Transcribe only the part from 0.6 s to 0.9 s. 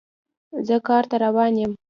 زه